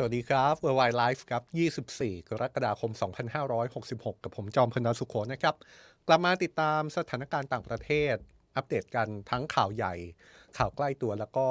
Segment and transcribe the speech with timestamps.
[0.00, 1.42] สวัสดีครับ Worldwide Life ครับ
[1.84, 2.92] 24 กรกฎาคม
[3.56, 5.54] 2566 กับผมจอมพลสุโขนะครับ
[6.08, 8.14] กลับมาติดตามสถานการณ์ต่างประเทศ
[8.56, 9.94] อัปเดตกันทั้งข่าวใหญ่
[10.58, 11.46] ข่าวใกล้ตัวแล้วก็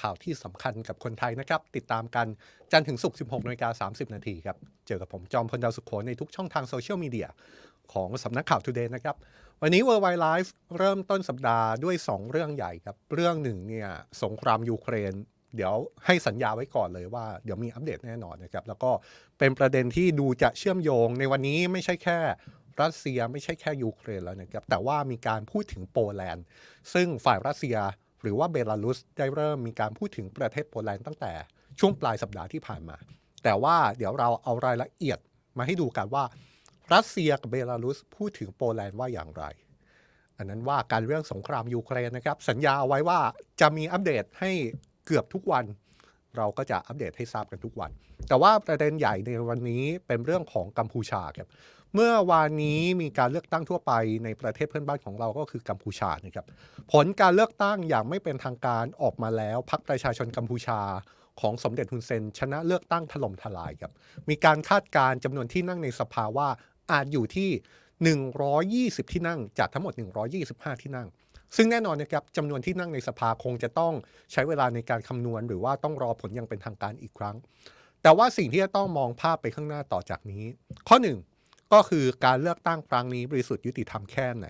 [0.00, 2.26] ข่าวที่สำคัญกับคนไทยนะครับ ติดตามกัน
[2.72, 4.56] จันทร์ถึงศุกร์ 16นาฬิกา30 นาทีครับ
[4.86, 7.28] เจอกับผมจอมพลดาวสุโขในทุกช่องทางโซเชียลมีเดีย
[7.92, 9.16] ของสำนักข่าว Today นะครับ
[9.62, 10.48] วันนี้ Worldwide Life
[10.78, 13.88] เริ่มต้นสัปดาห์ด้วย 2 เรื่องใหญ่ครับ เรื่องหนึ่งเนี่ย
[14.22, 15.14] สงครามยูเครน
[15.56, 15.74] เดี๋ยว
[16.06, 18.90] ให้สัญญาไว้ก่อนเลยว่าเดี๋ยวมีอัปเดตแน่นอนนะครับ แล้วก็
[19.38, 22.18] เป็นประเด็นที่ดูจะเชื่อมโยงในวันนี้ไม่ใช่แค่
[22.82, 26.44] รัสเซียไม่ใช่แค่ยูเครนแล้วนะครับ แต่ว่ามีการพูดถึงโปแลนด์
[26.94, 27.76] ซึ่งฝ่ายรัสเซีย
[28.22, 31.32] หรือว่าเบลารุสได้เริ่มมีการพูดถึงประเทศโปแลนด์ตั้งแต่
[31.78, 32.96] ช่วงปลายสัปดาห์ที่ผ่านมา
[33.44, 35.18] แต่ว่าเดี๋ยวเราเอารายละเอียด
[35.58, 36.24] มาให้ดูกันว่า
[36.94, 39.44] รัสเซียกับเบลารุสพูดถึงโปแลนด์ว่าอย่างไร
[40.38, 43.20] อันนั้นว่าการเรื่องสงครามยูเครนนะครับ สัญญาเอาไว้ว่า
[43.60, 44.52] จะมีอัปเดตให้
[45.06, 45.64] เกือบทุกวัน
[46.36, 47.90] เราก็จะอัปเดตให้ทราบกันทุกวัน
[48.28, 51.48] แต่ว่าประเด็นใหญ่ในวันนี้เป็นเรื่องของกัมพูชาครับ
[51.94, 53.92] เมื่อวานนี้มีการเลือกตั้งทั่วไป
[54.24, 56.46] ในประเทศเพื่อนบ้านของเราก็คือกัมพูชานะครับ
[56.92, 60.80] ผลการเลือกตั้งอย่างไม่เป็นทางการออกมาแล้วพรรคประชาชนกัมพูชา
[61.40, 63.92] ของสมเด็จฮุนเซน ชนะเลือกตั้งถล่มทลายครับ
[64.28, 66.48] มีการคาดการณ์จำนวนที่นั่งในสภาว่า
[66.92, 67.50] อาจอยู่ที่
[69.04, 69.92] 120 ที่นั่งจากทั้งหมด
[70.38, 71.08] 125 ที่นั่ง
[71.56, 73.92] ซึ่งแน่นอนนะครับจำนวนที่นั่งในสภาคงจะต้อง
[74.32, 77.36] ใช้เวลาในการคำนวณ หรือว่าต้องรอผลอย่างเป็นทางการอีกครั้ง
[78.02, 80.44] แต่ว่าสิ่งที่จะต้องมองภาพไปข้างหน้าต่อจากนี้
[80.88, 81.18] ข้อหนึ่ง
[81.72, 84.46] ก็คือการเลือกตั้งครั้งนี้บริสุทธิ์ยุติธรรมแค่ไหน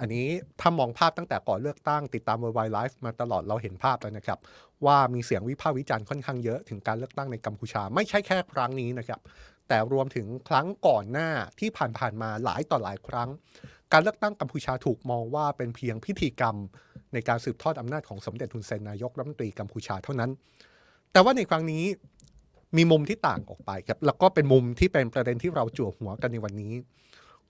[0.00, 0.28] อันนี้
[0.60, 4.38] ถ้ามองภาพตั้งแต่ก่อนเลือกตั้งติดตาม World Wide Life มาตลอดเราเห็นภาพแล้วนะครับ
[4.86, 9.20] ว่ามีเสียงวิพากษ์วิจารณ์ค่อนข้างเยอะถึงการเลือกตั้งในกัมพูชา ไม่ใช่แค่ครั้งนี้นะครับ
[9.68, 11.28] แต่รวมถึงครั้งก่อนหน้า
[11.58, 13.28] ที่ผ่านๆมาหลายต่อหลายครั้ง
[13.92, 16.56] การเลือกตั้งกัมพูชาถูกมองว่าเป็นเพียงพิธีกรรม
[17.12, 20.30] ในการสืบทอดอำนาจของสมเด็จทุนเซนนายกรัฐมนตรีกัมพูชาเท่านั้น
[21.12, 21.84] แต่ว่าในครั้งนี้
[22.76, 26.74] มีมุมที่ต่างออกไปครับแล้วก็เป็นมุมที่เป็นประเด็นที่เราจั่วหัวกันในวันนี้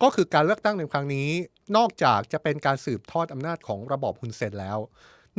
[0.03, 1.29] ก็คือการเลือกตั้งในครั้งนี้
[1.77, 4.79] นอกจากจะเป็นการสืบทอดอำนาจของระบอบฮุนเซนแล้ว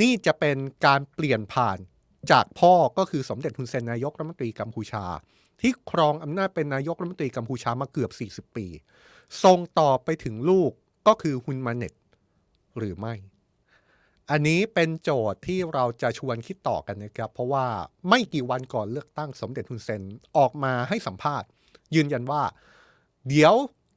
[0.01, 1.77] นี่จะเป็นการเปลี่ยนผ่าน
[2.31, 5.06] จากพ่อก็คือสมเด็จฮุนเซนนายกรัฐมนตรีกัมพูชา
[5.61, 8.11] ที่ครองอำนาจเป็นนายกรัฐมนตรีกัมพูชามาเกือบ
[8.50, 8.66] 40 ปี
[9.44, 10.72] ส่งต่อไปถึงลูก
[11.07, 11.93] ก็คือฮุนมาเน็ต
[12.77, 13.13] หรือไม่
[14.31, 17.65] อันนี้เป็นโจทย์ที่เราจะชวนคิดต่อกันนะครับ เพราะว่า
[18.09, 20.01] ไม่กี่วันก่อนเลือกตั้งสมเด็จฮุนเซน
[20.37, 21.47] ออกมาให้สัมภาษณ์
[21.95, 22.43] ยืนยันว่า
[23.29, 23.55] เดี๋ยว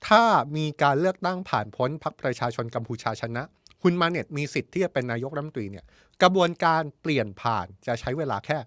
[0.08, 0.24] ถ้า
[0.56, 3.42] มีการเลือกตั้งผ่านพ้นพรรคประชาชนกัมพูชาชนะ
[3.82, 5.84] ฮุนมาเน็ตมีสิทธิ์ที่จะเป็นนายกรัฐมนตรีเนี่ย
[6.22, 8.58] กระบวนการเปลี่ยนผ่านจะใช้เวลาแค่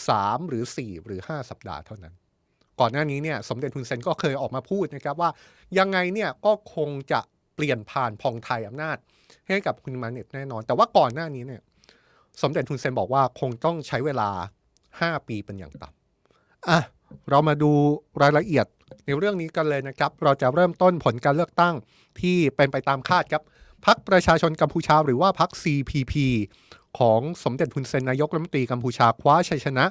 [0.00, 2.14] 3 หรือ 4 หรือ 5 สัปดาห์เท่านั้น
[2.80, 5.30] ก่อนหน้านี้เนี่ยสมเด็จฮุนเซนก็เคยออกมาพูดนะครับว่า
[5.78, 7.20] ยังไงเนี่ยก็คงจะ
[7.58, 8.96] เปลี่ยนผ่านพองไทยอำนาจ
[9.48, 11.62] ให้กับคุณมาเน็ตแน่นอน แต่ว่าก่อนหน้านี้เนี่ย
[12.42, 14.28] สมเด็จฮุนเซนบอกว่าคงต้องใช้เวลา
[14.78, 16.78] 5 ปีเป็นอย่างต่ำอะ
[17.30, 17.70] เรามาดู
[18.22, 18.66] รายละเอียด
[19.04, 21.74] ในเรื่องนี้กันเลยนะครับ เราจะเริ่มต้นผลการเลือกตั้ง
[22.20, 23.42] ที่เป็นไปตามคาดครับ
[23.86, 26.14] พรรคประชาชนกัมพูชาหรือว่าพรรค CPP
[26.98, 29.84] ของสมเด็จฮุนเซนนายกรัฐมนตรีกัมพูชาคว้าชัยชนะ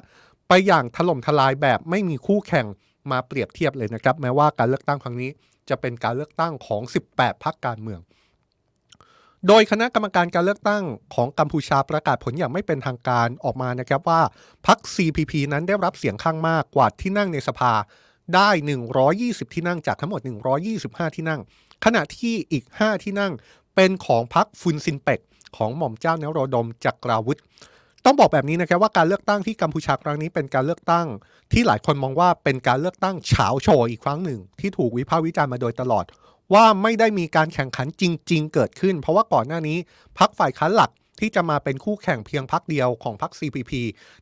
[0.48, 2.66] ไปอย่างถล่มทลายแบบไม่มีคู่แข่ง
[3.10, 5.30] มาเปรียบเทียบเลยนะครับ แม้ว่าการเลือกตั้งครั้งนี้
[5.70, 8.00] จะเป็นการเลือกตั้งของ 18พรรคการเมือง
[9.46, 10.84] โดยคณะกรรมการการเลือกตั้ง
[11.14, 14.20] ของกัมพูชาประกาศผลอย่างไม่เป็นทางการออกมานะครับว่า
[14.66, 17.72] พรรค CPP นั้นได้รับเสียงข้างมากกว่าที่นั่งในสภา
[18.34, 18.50] ได้
[19.02, 20.20] 120 ที่นั่งจากทั้งหมด
[20.68, 21.40] 125 ที่นั่ง
[21.84, 23.32] ขณะที่อีก 5 ที่นั่ง
[23.74, 25.20] เป็นของพรรคฟุนซินเป็ก
[25.56, 27.38] ของหม่อมเจ้านโรดมจักราวุธ
[28.10, 31.06] ต้องบอกแบบนี้นะครับว่าการเลือกตั้งที่กัมพูชาครั้งนี้เป็นการเลือกตั้ง
[31.52, 36.04] ที่หลายคนมองว่าเป็นการเลือกตั้งเฉาโชว์อีกครั้งหนึ่ง ที่ถูกวิพากษ์วิจารณ์มาโดยตลอด
[36.54, 39.78] ว่าไม่ได้มีการแข่งขันจริง ๆ เกิดขึ้น เพราะว่าก่อนหน้านี้
[40.18, 43.72] พรรคฝ่ายค้านหลักที่จะมาเป็นคู่แข่งเพียงพรรคเดียวของพรรค CPP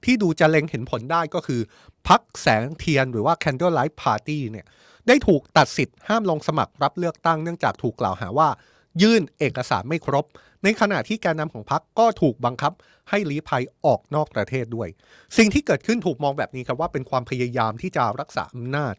[0.04, 1.60] ที่ดูจะเล็งเห็นผลได้ก็คือ
[2.08, 4.66] พรรคแสงเทียนหรือว่า Candlelight Party เนี่ย
[5.08, 8.48] ได้ถูกตัดสิทธิ์ห้ามลงสมัครรับเลือกตั้งเนื่องจากถูกกล่าวหาว่า
[9.02, 10.24] ยื่นเอกสารไม่ครบ
[10.64, 12.72] ในขณะที่แกนนำของพรรคก็ถูกบังคับ
[13.10, 14.88] ให้ลี้ภัยออกนอกประเทศด้วย
[15.36, 18.94] สิ่งที่เกิดขึ้นถูกมองแบบนี้ครับว่าเป็นความพยายามที่จะรักษาอำนาจ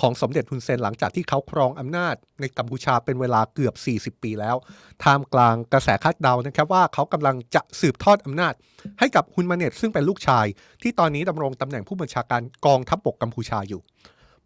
[0.00, 4.56] ของสมเด็จฮุนเซนหลังจากที่เขาครองอำนาจ ในกัมพูชาเป็นเวลาเกือบ 40 ปีแล้ว
[5.02, 8.54] ท่ามกลางกระแสคาดเดานะครับว่าเขากำลังจะสืบทอดอำนาจ
[8.98, 10.46] ให้กับฮุนมาเนตซึ่งเป็นลูกชาย
[10.82, 13.80] ที่ตอนนี้ดำรงตำแหน่งผู้บัญชาการกองทัพบกกัมพูชาอยู่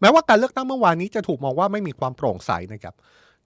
[0.00, 2.94] แม้ว่าการเลือกตั้งเมื่อวานนี้จะถูกมองว่าไม่มีความโปร่งใสนะครับ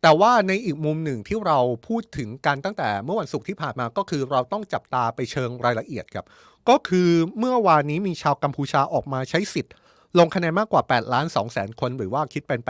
[0.05, 1.59] แต่ว่าในอีกมุมหนึ่งที่เรา
[1.89, 6.27] พูดถึงกันตั้งแต่เมื่อวันศุกร์ที่ผ่านมาก็คือเราต้องจับตาไปเชิงรายละเอียดครับ
[6.69, 9.73] ก็คือเมื่อวานนี้มีชาวกัมพูชาออกมาใช้สิทธิ์
[10.19, 12.61] ลงคะแนนมากกว่า 8 ล้าน2แสนคน หรือว่าคิดเป็น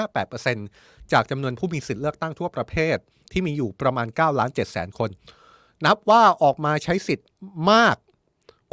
[0.00, 2.96] 84.58%จากจำนวนผู้มีสิทธิ์เลือกตั้งทั่วประเทศ
[3.32, 5.10] ที่มีอยู่ประมาณ9ล้าน7แสนคน
[5.84, 7.28] นับว่าออกมาใช้สิทธิ์
[7.72, 7.96] มาก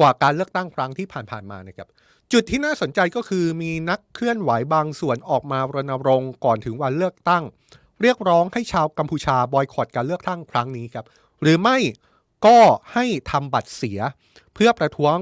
[0.02, 1.88] กว่าการเลือกตั้งครั้งที่ผ่านๆมานะครับ
[2.34, 7.44] จุดที่น่าสนใจก็คือมีนักเคลื่อนไหวบางส่วนออกมารณรงค์ก่อนถึงวันเลือกตั้ง
[8.02, 11.06] เรียกร้องให้ชาวกัมพูชาบอยคอตการเลือกตั้งครั้งนี้ครับ
[11.42, 11.78] หรือไม่
[12.46, 12.58] ก็
[12.94, 14.00] ให้ทำบัตรเสีย
[14.54, 15.16] เพื่อประท้วง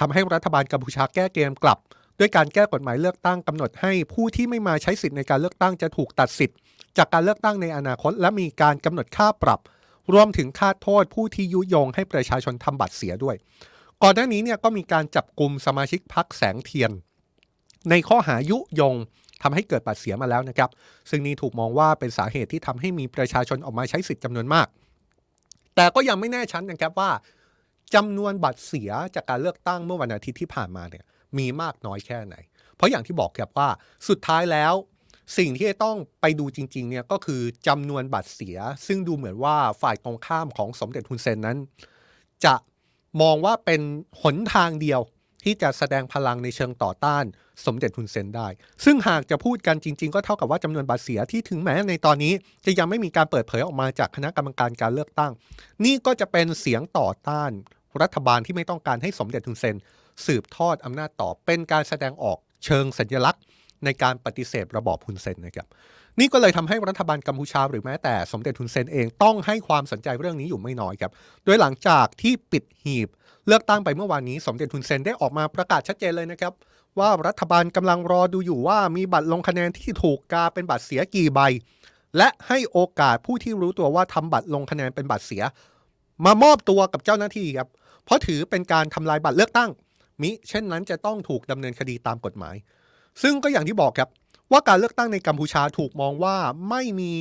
[0.00, 1.78] ทำให้รัฐบาลกัมพูชาแก้เกมกลับ
[2.18, 6.56] ด้วยการแก้กฎหมายเลือกตั้งกำหนดให้ผู้ที่ไม่มาใช้สิทธิ์ในการเลือกตั้งจะถูกตัดสิทธิ์
[6.96, 9.60] จากการเลือกตั้งในอนาคต และมีการกำหนดค่าปรับ
[10.12, 13.36] รวมถึงค่าโทษผู้ที่ยุยงให้ประชาชนทำบัตรเสียด้วย
[14.02, 16.90] ก่อนหน้านี้เนี่ยก็มีการจับกลุ่มสมาชิกพรรคแสงเทียน
[17.90, 18.94] ในข้อหายุยง
[19.42, 20.70] ทำให้เกิดบัตรเสียมาแล้วนะครับ
[21.10, 24.66] ซึ่งนี่ถูกมองว่าเป็นสาเหตุที่ทำให้มีประชาชนออกมาใช้สิทธิ์จำนวนมาก
[25.76, 27.10] แต่ก็ยังไม่แน่ชัดนะครับว่า
[27.94, 31.04] จำนวนบัตรเสียจากการเลือกตั้งเมื่อวันอาทิตย์ที่ผ่านมาเนี่ย
[31.38, 32.34] มีมากน้อยแค่ไหน
[32.76, 33.68] เพราะอย่างที่บอกครับว่า
[34.08, 34.74] สุดท้ายแล้ว
[35.38, 41.58] สิ่งที่จะต้องไปดูจริงๆเนี่ยก็คือจำนวนบัตรเสีย ซึ่งดูเหมือนว่าฝ่ายตรงข้ามของสมเด็จฮุนเซนนั้น
[42.44, 42.54] จะ
[43.20, 43.80] มองว่าเป็น
[44.22, 45.00] หนทางเดียว
[45.44, 47.24] ที่จะแสดงพลังในเชิงต่อต้าน
[47.66, 48.48] สมเด็จฮุนเซนได้
[48.84, 52.32] ซึ่งหากจะพูดกันจริง ๆ ก็เท่ากับว่าจำนวนบัตรเสียที่ถึงแม้ในตอนนี้
[52.64, 55.32] จะยังไม่มีการเปิดเผยออกมาจากคณะกรรมการการเลือกตั้ง
[55.84, 57.50] นี่ก็จะเป็นเสียงต่อต้าน
[58.02, 59.76] รัฐบาลที่ไม่ต้องการให้สมเด็จฮุนเซน
[60.26, 63.42] สืบทอดอำนาจต่อเป็นการแสดงออกเชิงสัญลักษณ์
[63.84, 65.68] ในการปฏิเสธระบอบฮุนเซนนะครับ
[66.20, 71.10] นี่ก็เลยทำให้รัฐบาลกัมพูชาหรือแม้แต่สมเด็จฮุนเซนเองต้องให้ความสนใจเรื่องนี้อยู่ไม่น้อยครับ
[71.44, 73.08] โดยหลังจากที่ปิดหีบ
[73.46, 76.52] เลือกตั้งไปเมื่อวานนี้ สมเด็จฮุนเซนได้ออกมาประกาศชัดเจนเลยนะครับ
[76.98, 81.40] ว่ารัฐบาลกำลังรอดูอยู่ว่ามีบัตรลงคะแนนที่ถูกกาเป็นบัตรเสียกี่ใบ
[82.16, 85.42] และให้โอกาสผู้ที่รู้ตัวว่าทำบัตรลงคะแนนเป็นบัตรเสีย
[86.24, 87.68] มามอบตัวกับเจ้าหน้าที่ครับ
[88.04, 89.70] เพราะถือเป็นการทำลายบัตรเลือกตั้ง
[90.22, 92.56] มิเช่นนั้นจะต้องถูกดำเนินคดีตามกฎหมาย
[93.22, 94.08] ซึ่งก็อย่างที่บอกครับ
[94.52, 96.36] ว่าการเลือกตั้งในกัมพูชาถูกมองว่า
[96.70, 97.14] ไม่มี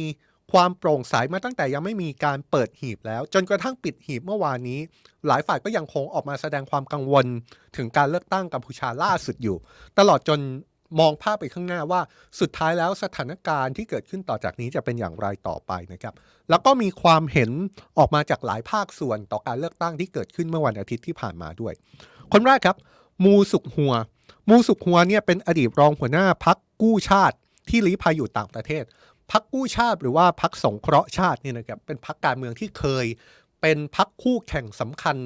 [0.52, 4.80] ความโปร่งใสมาตั้งแต่ยังไม่มีการเปิดหีบแล้ว จนกระทั่งปิดหีบเมื่อวานนี้
[5.28, 7.26] หลายฝ่ายก็ยังคงออกมาแสดงความกังวล
[7.78, 9.58] ถึงการเลือกตั้งกัมพูชาล่าสุดอยู่
[10.00, 10.40] ตลอดจน
[11.00, 12.02] มองภาพไปข้างหน้าว่า
[12.40, 16.14] สุดท้ายแล้วสถานการณ์ที่เกิดขึ้นต่อจากนี้จะเป็นอย่างไรต่อไปนะครับ
[16.50, 17.52] แล้วก็มีความเห็น
[17.98, 21.74] ออกมาจากหลายภาคส่วนต่อการเลือกตั้งที่เกิดขึ้นเมื่อวันอาทิตย์ที่ผ่านมาด้วย
[22.34, 22.78] คนแรกครับ
[23.24, 23.94] มูสุกหัว
[24.50, 27.36] มูสุกหัวเนี่ยเป็นอดีตรองหัวหน้าพักกู้ชาติ
[27.70, 28.84] ที่ลี้ภัยอยู่ต่างประเทศ
[29.32, 33.06] พักกู้ชาติหรือว่าพักสงเคราะห์ชาติเนี่ยนะครับเป็นพักการเมืองที่เคย
[33.62, 35.18] เป็นพักคู่แข่งสำคัญ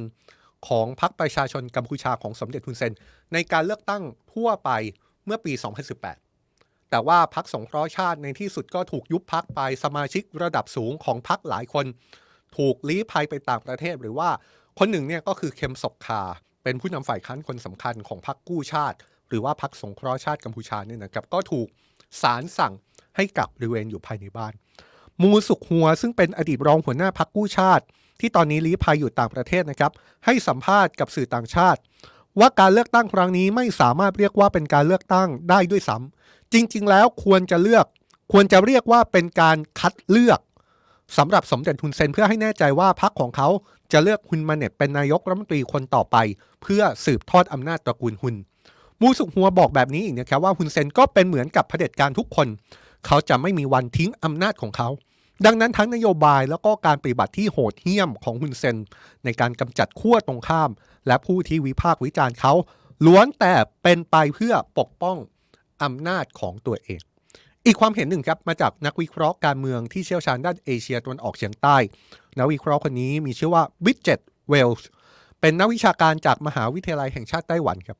[0.67, 2.93] ของพักประชาชนกัมพูชาของสมเด็จฮุนเซน
[3.33, 4.03] ในการเลือกตั้ง
[4.33, 4.69] ทั่วไป
[5.25, 5.53] เมื่อปี
[6.21, 11.85] 2018 แต่ว่าพักสงเคราะห์ชาติในที่สุดก็ถูกยุบพักไปสมาชิกระดับสูงของพักหลายคน
[12.57, 14.29] ถูกลี้ภัยไปต่างประเทศ หรือว่า
[14.79, 16.21] คนหนึ่งเนี่ยก็คือเคมศกคา
[16.65, 18.97] เป็นผู้นำฝ่ายค้านคนสำคัญของพรรคกู้ชาติ
[19.29, 21.67] หรือว่าพรรคสงเคราะห์ชาติกัมพูชาเนี่ยนะครับก็ถูก
[22.21, 22.73] ศาลสั่ง
[23.15, 24.53] ให้กักบริเวณอยู่ภายในบ้าน
[25.21, 27.83] มูสุกหัวซึ่งเป็นอดีตรองหัวหน้าพรรคกู้ชาติ
[28.19, 29.91] ที่ตอนนี้ลี้ภัยอยู่ต่างประเทศนะครับ
[30.25, 31.79] ให้สัมภาษณ์กับสื่อต่างชาติ
[32.39, 37.85] ว่าการเลือกตั้งครั้งนี้ไม่สามารถเรียกว่าเป็นการเลือกตั้งได้ด้วยซ้ำจริง ๆ แล้วควรจะเลือก
[38.31, 40.39] ควรจะเรียกว่าเป็นการคัดเลือก
[41.17, 43.47] สำหรับสมเด็จฮุนเซนเพื่อให้แน่ใจว่าพรรคของเขา
[43.91, 46.17] จะเลือกฮุนมาเน็ตเป็นนายกรัฐมนตรีคนต่อไป
[46.61, 48.35] เพื่อสืบทอดอำนาจตระกูลฮุน
[49.01, 52.47] มูสุกหัวบอกแบบนี้อีกนะครับว่าฮุนเซนก็เป็นเหมือนกับเผด็จการทุกคน
[53.05, 54.89] เขาจะไม่มีวันทิ้งอำนาจของเขา
[55.45, 58.77] ดังนั้นทั้งนโยบายแล้วก็การปฏิบัติที่โหดเหี้ยมของฮุนเซน
[59.23, 60.69] ในการกำจัดขั้วตรงข้าม
[61.07, 62.53] และผู้ที่วิพากษ์วิจารณ์เขา
[63.05, 63.53] ล้วนแต่
[63.83, 65.17] เป็นไปเพื่อปกป้อง
[65.83, 67.01] อำนาจของตัวเอง
[67.65, 71.77] อีกความเห็นหนึ่งครับมาจากนักวิเคราะห์การเมืองที่เชี่ยวชาญด้านเอเชียตะวันออกเฉียงใต้
[72.37, 74.87] นักวิเคราะห์คนนี้มีชื่อว่าวิจเจตเวลส์
[75.39, 77.97] เป็นนักวิชาการจากมหาวิทยาลัยแห่งชาติไต้หวันครับ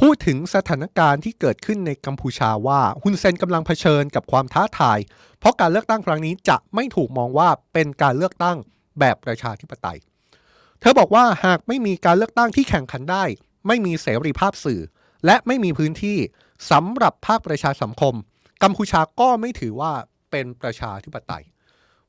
[0.00, 4.98] พูดถึงสถานการณ์ที่เกิดขึ้นในกัมพูชาว่าฮุนเซนกำลังเผชิญกับความท้าทาย
[5.38, 8.56] เพราะการเลือกตั้งครั้งนี้จะไม่ถูกมองว่าเป็นการเลือกตั้ง
[8.98, 9.98] แบบประชาธิปไตย
[10.80, 13.24] เธอบอกว่าหากไม่มีการเลือกตั้งที่แข่งขันได้
[13.66, 14.80] ไม่มีเสรีภาพสื่อ
[15.26, 16.18] และไม่มีพื้นที่
[16.70, 18.14] สำหรับภาคประชาสังคม
[18.62, 19.92] กัมพูชาก็ไม่ถือว่า
[20.30, 21.44] เป็นประชาธิปไตย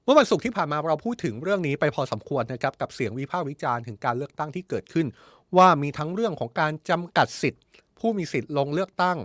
[0.06, 5.08] เมื่อวันศุกร์ที่ผ่านมาเราพูดถึงเรื่องนี้ไปพอสมควรนะครับกับเสียงวิพากษ์วิจารณ์ถึงการเลือกตั้งที่เกิดขึ้น
[5.58, 7.64] ว่ามีทั้งเรื่องของการจำกัดสิทธิ์
[8.00, 9.18] ผู้มีสิทธิ์ลงเลือกตั้ง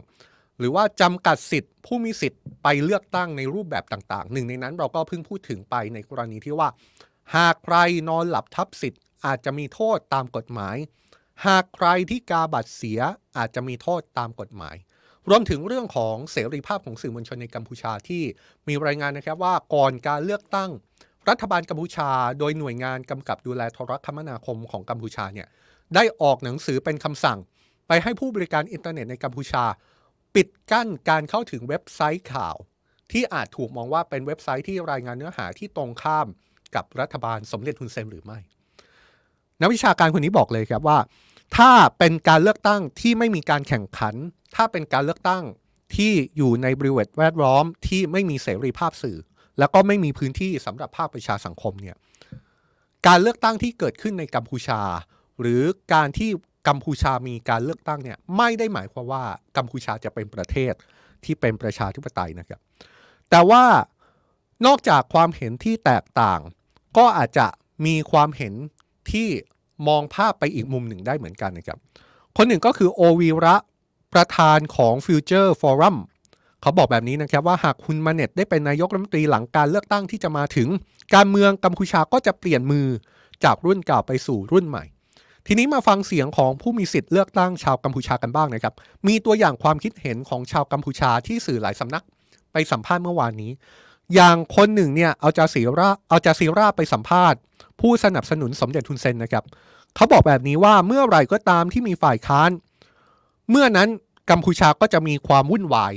[0.59, 6.69] หรือว่าจำกัดสิทธิ์ ผู้มีสิทธิ์ไปเลือกตั้งในรูปแบบต่างๆ หนึ่งในนั้นเราก็เพิ่งพูดถึงไปในกรณีที่ว่า
[7.37, 7.77] หากใคร
[8.09, 10.77] นอนหลับทับสิทธิ์ อาจจะมีโทษตามกฎหมาย
[11.47, 13.01] หากใครที่กาบัตรเสีย
[13.37, 14.77] อาจจะมีโทษตามกฎหมาย
[15.31, 18.23] รวมถึงเรื่องของเสรีภาพของสื่อมวลชนในกัมพูชาที่
[18.69, 20.71] มีรายงานนะครับว่าก่อนการเลือกตั้ง
[21.29, 25.49] รัฐบาลกัมพูชา โดยหน่วยงานกำกับดูแลโทรคมนาคมของกัมพูชาเนี่ย
[25.95, 27.39] ได้ออกหนังสือเป็นคำสั่ง
[27.89, 29.65] ไปให้ผู้บริการอินเทอร์เน็ตในกัมพูชา
[30.35, 32.57] ปิดกั้นการเข้าถึงเว็บไซต์ข่าว
[33.13, 36.27] ที่อาจถูกมองว่าเป็นเว็บไซต์ที่รายงานเนื้อหาที่ตรงข้าม
[36.75, 38.39] กับรัฐบาลสมเด็จฮุนเซนหรือไม่
[39.61, 40.99] นักวิชาการคนนี้บอกเลยครับว่า
[41.57, 44.15] ถ้าเป็นการเลือกตั้งที่ไม่มีการแข่งขัน
[44.55, 45.45] ถ้าเป็นการเลือกตั้ง
[45.97, 49.19] ที่อยู่ในบริเวณแวดล้อมที่ไม่มีเสรีภาพสื่อ
[49.59, 51.97] แล้วก็ไม่มีพื้นที่สำหรับภาคประชาสังคมเนี่ย
[53.07, 54.81] การเลือกตั้งที่เกิดขึ้นในกัมพูชา
[55.41, 55.63] หรือ
[55.95, 56.31] การที่
[56.69, 59.25] กัมพูชามีการเลือกตั้งเนี่ยไม่ได้หมายความว่า
[59.57, 60.73] กัมพูชาจะเป็นประเทศ
[61.25, 62.61] ที่เป็นประชาธิปไตยนะครับ
[63.31, 63.65] แต่ว่า
[64.67, 66.41] นอกจากความเห็นที่แตกต่าง
[66.97, 67.47] ก็อาจจะ
[67.87, 68.55] มีความเห็น
[69.13, 69.29] ที่
[69.89, 71.79] มองภาพไปอีกมุมหนึ่งได้เหมือนกันนะครับ
[72.37, 73.57] คนหนึ่งก็คือโอวีระ
[74.13, 75.97] ประธานของ Future Forum
[76.63, 80.69] เขาบอกแบบนี้นะครับว่าหากคุณมาเน็ตได้เป็นนายกรัฐมนตรีหลังการเลือกตั้งที่จะมาถึง
[81.15, 82.87] การเมืองกัมพูชาก็จะเปลี่ยนมือ
[83.45, 84.85] จากรุ่นเก่าไปสู่รุ่นใหม่
[85.47, 88.75] ทีนี้มาฟังเสียงของผู้มีสิทธิ์เลือกตั้งชาวกัมพูชากันบ้างนะครับ
[89.07, 92.05] มีตัวอย่างความคิดเห็นของชาวกัมพูชาที่สื่อหลายสำนัก
[92.53, 93.53] ไปสัมภาษณ์เมื่อวานนี้
[94.15, 97.39] อย่างคนหนึ่งเนี่ยเอาจาซีราเอาจาซีราไปสัมภาษณ์
[97.81, 99.45] ผู้สนับสนุนสมเด็จทุนเซนนะครับ
[99.97, 102.51] เขาบอกแบบนี้ว่าเมื่อไหร่ก็ตามที่มีฝ่ายค้าน
[103.51, 103.89] เมื่อนั้น
[104.31, 105.95] กัมพูชาก็จะมีความวุ่นวาย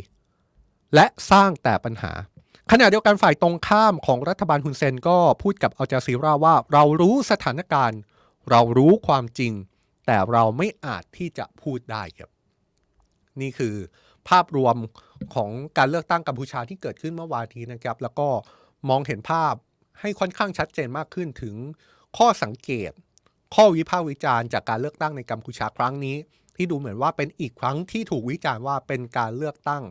[0.95, 2.11] และสร้างแต่ปัญหา
[2.71, 7.99] ขณะเดียวกันฝ่ายตรงข้ามของรัฐบาลฮุนเซนก็พูดกับอัลจาซีราว่า เรารู้สถานการณ์
[8.49, 9.53] เรารู้ความจริง
[10.05, 12.29] แต่เราไม่อาจที่จะพูดได้ครับ
[13.41, 13.75] นี่คือ
[14.29, 14.75] ภาพรวม
[15.35, 18.27] ของการเลือกตั้งกัมพูชาที่เกิดขึ้นเมื่อวานนี้นะครับ แล้วก็
[18.89, 19.53] มองเห็นภาพ
[19.99, 21.55] ให้ค่อนข้างชัดเจนมากขึ้นถึง
[22.17, 22.91] ข้อสังเกต
[23.55, 26.17] ข้อวิพากษ์วิจารณ์จากการเลือกตั้งในกัมพูชาครั้งนี้
[26.61, 29.83] ที่ดูเหมือนว่าเป็นอีกครั้งที่ถูกวิจารณ์ว่าเป็นการเลือกตั้ง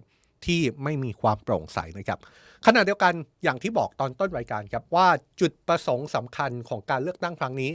[0.47, 2.19] ที่ไม่มีความโปร่งใสนะครับ
[2.67, 5.09] ขณะเดียวกันอย่างที่บอกตอนต้นรายการครับว่า
[5.41, 7.73] จุดประสงค์สำคัญของการเลือกตั้งครั้งนี้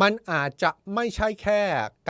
[0.00, 1.60] มันอาจจะไม่ใช่แค่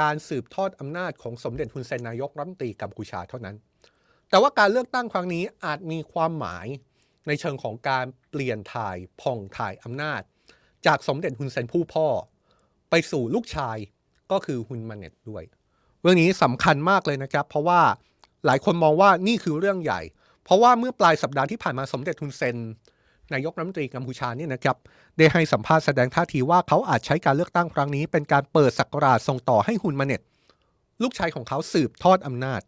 [0.01, 3.57] การสืบทอดอำนาจของสมเด็จฮุนเซนนายกรัฐมนตรีกัมพูชาเท่านั้น
[4.31, 6.67] แต่ว่าการเลือกตั้งครั้งนี้อาจมีความหมาย
[7.27, 10.21] ในเชิงของการเปลี่ยนถ่ายผ่องถ่ายอำนาจ
[10.87, 12.07] จากสมเด็จฮุนเซนผู้พ่อ
[12.91, 13.77] ไปสู่ลูกชาย
[14.33, 15.45] ก็คือฮุนมาเน็ตด้วย
[16.05, 17.81] เรื่องนี้สำคัญมากเลยนะครับ เพราะว่า
[18.47, 20.01] หลายคนมองว่านี่คือเรื่องใหญ่
[20.45, 22.57] เพราะว่าเมื่อปลายสัปดาห์ที่ผ่านมาสมเด็จฮุนเซน
[23.35, 24.77] นายกรัฐมนตรีกัมพูชาเนี่ยนะครับ
[25.19, 30.21] ได้ให้สัมภาษณ์แสดงท่าทีว่าเขาอาจใช้การเลือกตั้งครั้งนี้ เป็นการเปิดสักราชส่งต่อให้ฮุนมาเน็ต
[31.03, 32.61] ลูกชายของเขาสืบทอดอำนาจ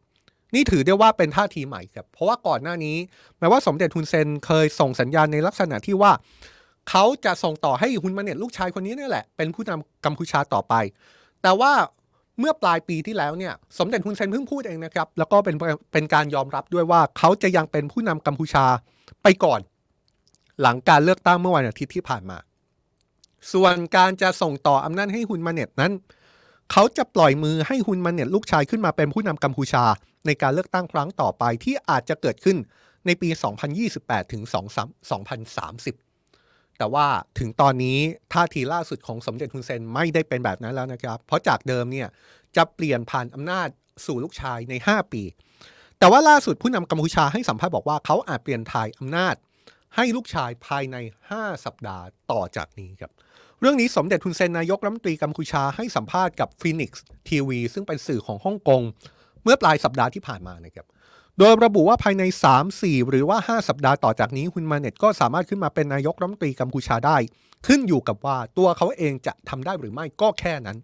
[0.54, 2.96] นี่ถือได้ว่าเป็นท่าทีใหม่ครับเพราะว่าก่อนหน้านี้
[3.38, 6.12] แม้ว่าสมเด็จฮุนเซนเคยส่งสัญญาณในลักษณะที่ว่า
[6.90, 10.74] เขาจะส่งต่อให้ฮุนมาเน็ตลูกชายคนนี้นี่แหละเป็นผู้นำกัมพูชาต่อไป
[11.42, 11.72] แต่ว่า
[12.40, 15.56] เมื่อปลายปีที่แล้วเนี่ยสมเด็จฮุนเซนเพิ่งพูดเองนะครับแล้วก็เป็น
[15.92, 18.64] เป็นการยอมรับด้วยว่าเขาจะยังเป็นผู้นำกัมพูชา
[19.22, 19.60] ไปก่อน
[20.60, 22.38] หลังการเลือกตั้งเมื่อวันอาทิตย์ที่ผ่านมา
[23.52, 25.92] ส่วนการจะส่งต่ออำนาจให้ฮุนมาเน็ตนั้น
[26.72, 29.84] เขาจะปล่อยมือให้ฮุนมาเน็ตลูกชายขึ้นมาเป็นผู้นำกัมพูชา
[30.26, 32.56] ในการเลือกตั้งครั้งต่อไปที่อาจจะเกิดขึ้น
[33.06, 33.28] ในปี
[33.80, 36.05] 2028 ถึง 2030
[36.78, 37.06] แต่ว่า
[37.38, 37.98] ถึงตอนนี้
[38.32, 42.08] ท่าทีล่าสุดของสมเด็จฮุนเซนไม่ได้เป็นแบบนั้นแล้วนะครับ เพราะจากเดิมเนี่ย
[42.56, 43.68] จะเปลี่ยนผ่านอำนาจ
[44.06, 45.22] สู่ลูกชายใน 5 ปี
[45.98, 49.34] แต่ว่าล่าสุดผู้นำกัมพูชาให้สัมภาษณ์บอกว่าเขาอาจเปลี่ยนถ่ายอำนาจ
[49.96, 50.96] ให้ลูกชายภายใน
[51.30, 53.12] 5 สัปดาห์ต่อจากนี้ครับ
[53.60, 58.82] เรื่องนี้สมเด็จทุนเซนนายกรัฐมนตรีกัมพูชาให้สัมภาษณ์กับฟีนิกซ์ทีวีซึ่งเป็นสื่อของฮ่องกง
[59.42, 60.86] เมื่อปลายสัปดาห์ที่ผ่านมานะครับ
[61.38, 67.16] โดยระบุว่าภายใน 3 4 หรือว่า 5 สัปดาห์ต่อจากนี้ฮุนมาเน็ตก็สามารถขึ้นมาเป็นนายกรัฐมนตรีกัมพูชาได้
[67.66, 70.78] ขึ้นอยู่กับว่าตัวเขาเองจะทำได้หรือไม่ก็แค่นั้น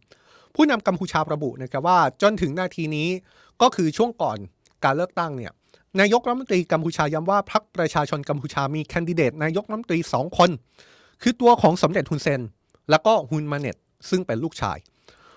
[0.55, 3.09] ผู้นำกัมพูชาระบุนะครับว่าจนถึงนาทีนี้
[3.63, 4.39] ก็คือช่วงก่อน
[4.85, 5.53] การเลือกตั้งเนี่ย
[6.01, 10.51] นายกรัฐมนตรีกัมพูชาย้ำว่าพรรคประชาชนกัมพูชามีแคนดิเดตนายกรัฐมนตรีสองคน
[11.23, 12.41] คือตัวของสมเด็จฮุนเซน
[12.91, 13.77] แล้วก็ฮุนมาเน็ต
[14.11, 14.79] ซึ่งเป็นลูกชาย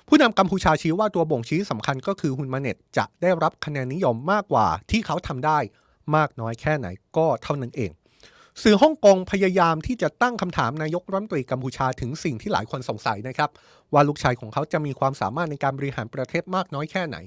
[0.07, 5.59] ผู้นำกัมพูชาชี้ว่าตัวบ่งชี้สำคัญก็คือฮุนมาเน็ตจะได้รับคะแนนนิยมมากกว่าที่เขาทำได้
[6.15, 7.91] มากน้อยแค่ไหนก็เท่านั้นเอง
[8.63, 13.49] สื่อฮ่องกงพยายามที่จะตั้งคำถามนายกรัฐมนตรีกัมพูชาถึงสิ่งที่หลายคนสงสัยนะครับ
[13.93, 17.17] ว่าลูกชายของเขาจะมีความสามารถในการบริหารประเทศมากน้อยแค่ไหน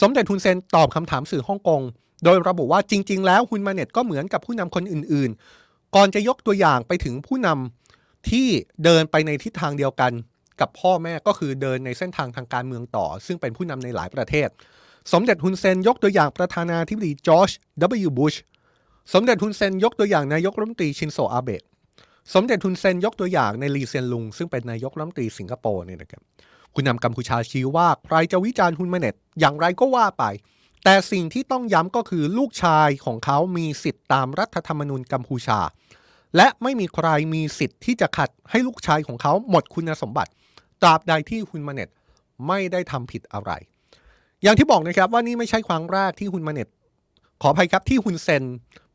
[0.00, 1.82] สมเด็จฮุนเซนตอบคำถามสื่อฮ่องกง
[2.24, 5.30] โดยระบุว่าจริง ๆ แล้วฮุนมาเน็ตก็เหมือนกับผู้นำคนอื่น
[5.62, 8.46] ๆ ก่อนจะยกตัวอย่างไปถึงผู้นำที่
[8.84, 10.12] เดินไปในทิศทางเดียวกัน
[10.60, 14.48] กับพ่อแม่ก็คือเดินในเส้นทางทางการเมืองต่อ ซึ่งเป็นผู้นำในหลายประเทศ
[15.12, 17.50] สมเด็จฮุนเซนยกตัวอย่างประธานาธิบดีจอร์จ
[18.06, 18.10] W.
[18.18, 18.34] บุช
[19.14, 21.62] สมเด็จฮุนเซนยกตัวอย่างนายกรัฐมนตรีชินโซอาเบะ
[22.34, 26.22] สมเด็จฮุนเซนยกตัวอย่างนายลีเซียนลุง ซึ่งเป็นนายกรัฐมนตรีสิงคโปร์เนี่ยนะครับ
[26.72, 30.24] ผู้นำกัมพูชาชี้ว่าใครจะวิจารณ์ฮุนมาเนตอย่างไรก็ว่าไป
[30.84, 35.60] แต่สิ่งที่ต้องย้ำก็คือลูกชายของเขามีสิทธิ์ตามรัฐธรรมนูญกัมพูชา
[36.36, 40.30] และไม่มีใครมีสิทธิ์ที่จะขัดให้ลูกชายของเขาหมดคุณสมบัติ
[40.82, 41.88] ตราบใดที่ฮุนมาเน็ต
[42.48, 43.50] ไม่ได้ทำผิดอะไร
[44.42, 46.68] อย่างที่บอกนะครับว่านี่ไม่ใช่ครั้งแรกที่ฮุนมาเน็ต
[47.42, 48.44] ขออภัยครับที่ฮุนเซน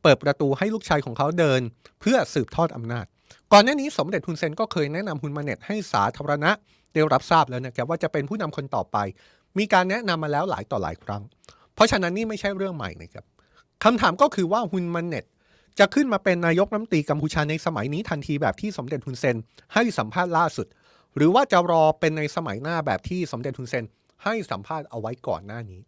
[0.01, 1.61] เปิดประตูให้ลูกชายของเขาเดิน
[2.01, 3.05] เพื่อสืบทอดอำนาจ
[3.53, 6.51] ก่อนหน้านี้สมเด็จฮุนเซนก็เคยแนะนำฮุนมาเน็ตให้สาธารณะ
[6.93, 8.97] ได้รับทราบแล้วนะครับว่าจะเป็นผู้นำคนต่อไป
[9.57, 11.21] มีการแนะนำมาแล้วหลายต่อหลายครั้ง
[11.75, 13.25] เพราะฉะนั้นนี่ไม่ใช่เรื่องใหม่นะครับ
[13.83, 15.25] คำถามก็คือว่าฮุนมันเน็ต
[15.79, 19.35] จะขึ้นมาเป็นนายกรัฐมนตรีกัมพูชาในสมัยนี้ทันทีแบบที่สมเด็จฮุนเซน
[19.73, 20.67] ให้สัมภาษณ์ล่าสุด
[21.15, 23.85] หรือว่าจะรอเป็นในสมัยหน้าแบบที่สมเด็จฮุนเซน
[24.23, 25.81] ให้สัมภาษณ์เอาไว้ก่อนหน้านี้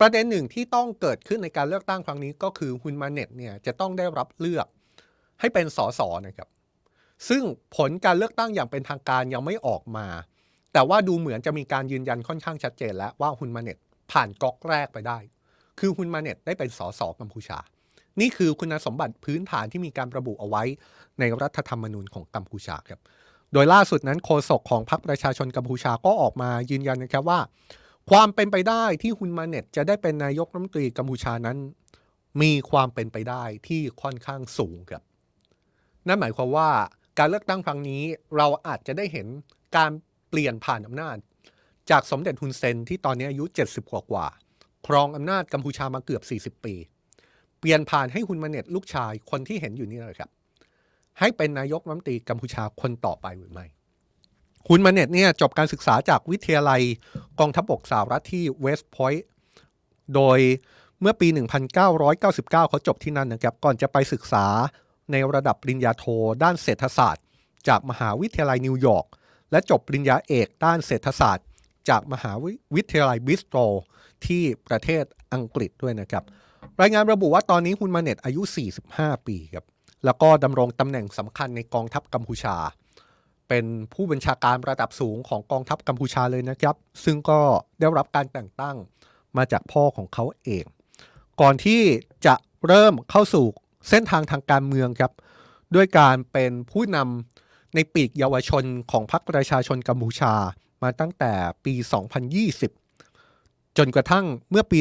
[0.00, 4.66] ประเด็นหนึ่งที่ต้องเกิดขึ้นในการเลือกตั้งครั้งนี้ก็คือฮุนมาเน็ตเนี่ยจะต้องได้รับเลือก
[5.40, 6.48] ให้เป็นสสนะครับ
[7.28, 7.42] ซึ่ง
[7.76, 10.06] ผลการเลือกตั้งอย่างเป็นทางการยังไม่ออกมา
[10.72, 13.78] แต่ว่าดูเหมือนจะมีการยืนยันค่อนข้างชัดเจนแล้วว่าฮุนมาเน็ต
[14.12, 15.18] ผ่านก๊อกแรกไปได้
[15.78, 17.58] คือฮุนมาเน็ตได้เป็นสสกัมพูชา
[18.20, 20.62] นี่คือคุณสมบัติพื้นฐานที่มีการระบุเอาไว้
[21.20, 23.00] ในรัฐธรรมนูญของกัมพูชาครับ
[23.52, 27.40] โดยล่าสุดนั้นโฆษกของพรรคประชาชนกัมพูชาก็ออกมายืนยันนะครับว่า
[28.10, 31.58] ความเป็นไปได้ที่ฮุนมาเน็ตจะได้เป็นนายกรัฐมนตรีกัมพูชานั้น
[32.42, 35.02] มีความเป็นไปได้ที่ค่อนข้างสูงครับ
[36.06, 36.70] นั่นหมายความว่า
[37.18, 38.02] การเลือกตั้งครั้งนี้
[38.36, 39.26] เราอาจจะได้เห็น
[39.76, 39.90] การ
[40.28, 41.16] เปลี่ยนผ่านอำนาจ
[41.90, 44.26] จากสมเด็จฮุนเซนที่ตอนนี้อายุ 70 กว่ากว่า
[44.86, 46.22] ครองอำนาจกัมพูชามาเกือบ
[46.58, 46.74] 40 ปี
[47.58, 50.30] เปลี่ยนผ่านให้ฮุนมาเน็ตลูกชายคนที่เห็นอยู่นี่เลยครับ
[51.18, 53.66] ให้เป็นนายกรัฐมนตรีกัมพูชาคนต่อไปหรือไม่
[54.68, 56.82] ฮุนมาเน็ตเนี่ยจบการศึกษาจากวิทยาลัย
[57.40, 59.26] กองทัพบกสหรัฐที่เวสต์พอยต์
[60.14, 60.38] โดย
[61.00, 61.72] เมื่อปี 1999
[62.52, 64.46] เขาจบที่นั่นนะครับ ก่อนจะไปศึกษา
[65.10, 66.04] ในระดับปริญญาโท
[66.42, 67.24] ด้านเศรษฐศาสตร์
[67.68, 69.06] จากมหาวิทยาลัยนิวยอร์ก
[69.50, 71.46] และจบปริญญาเอกด้านเศรษฐศาสตร์
[71.88, 72.32] จากมหา
[72.74, 73.72] วิทยาลัยบิสโตล
[74.26, 76.24] ที่ประเทศอังกฤษด้วยนะครับ
[76.80, 78.42] รายงานระบุว่าตอนนี้ฮุนมาเน็ตอายุ
[78.84, 79.64] 45 ปีครับ
[80.04, 82.56] แล้วก็ดำรงตำแหน่งสำคัญในกองทัพกัมพูชา
[83.48, 87.40] เป็นผู้บัญชาการระดับสูงของกองทัพกัมพูชาเลยนะครับ ซึ่งก็
[87.80, 88.76] ได้รับการแต่งตั้ง
[89.36, 90.64] มาจากพ่อของเขาเอง
[91.40, 91.82] ก่อนที่
[92.26, 92.34] จะ
[92.66, 93.46] เริ่มเข้าสู่
[93.88, 95.12] เส้นทางทางการเมืองครับ
[95.74, 100.34] ด้วยการเป็นผู้นำในปีกเยาวชนของพรรคประชาชนกัมพูชา
[100.82, 101.32] มาตั้งแต่
[101.64, 101.74] ปี
[102.96, 104.80] 2020 จนกระทั่งเมื่อปี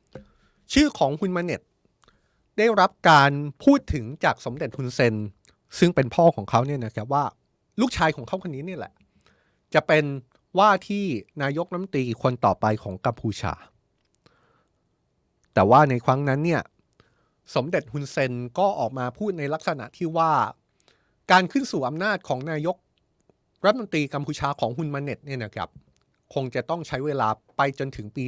[0.00, 1.60] 2021 ชื่อของฮุนมาเน็ต
[2.58, 3.30] ได้รับการ
[3.64, 5.14] พูดถึงจากสมเด็จฮุนเซน
[5.78, 7.24] ซึ่งเป็นพ่อของเขาเนี่ยนะครับว่า
[7.80, 8.92] ลูกชายของเขาคนนี้เนี่ยแหละ
[9.74, 10.04] จะเป็น
[10.58, 11.04] ว่าที่
[11.42, 13.54] นายกรัฐมนตรีคนต่อไปของกัมพูชา
[15.54, 16.62] แต่ว่าในครั้งนั้นเนี่ย
[17.54, 20.32] สมเด็จฮุนเซนก็ออกมาพูดในลักษณะที่ว่า
[21.32, 22.76] การขึ้นสู่อำนาจของนายก
[23.64, 25.68] รัฐมนตรีกัมพูชาของฮุนมาเน็ตเนี่ยนะครับ
[26.34, 28.24] คงจะต้องใช้เวลาไปจนถึงปี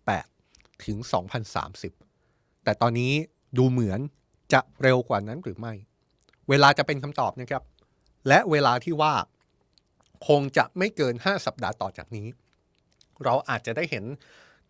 [0.00, 0.98] 2028 ถึง
[1.82, 3.12] 2030 แต่ตอนนี้
[3.58, 4.00] ดูเหมือน
[4.52, 5.74] จะเร็วกว่านั้นหรือไม่
[6.48, 7.62] เวลาจะเป็นคำตอบนะครับ
[8.28, 9.14] และเวลาที่ว่า
[10.28, 12.26] คงจะไม่เกิน 5 สัปดาห์ต่อจากนี้
[13.24, 14.04] เราอาจจะได้เห็น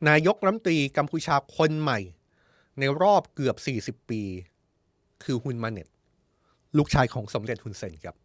[0.09, 1.99] นายกรัฐมนตรีกัมพูชาคนใหม่
[2.79, 3.57] ในรอบเกือบ
[4.01, 4.23] 40 ปี
[5.25, 5.89] คือฮุนมาเน็ต
[6.77, 8.17] ลูกชายของสมเด็จฮุนเซนครับ